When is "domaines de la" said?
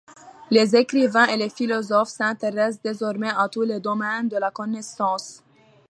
3.79-4.49